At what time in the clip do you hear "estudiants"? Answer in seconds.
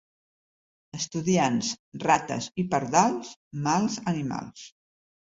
0.99-1.67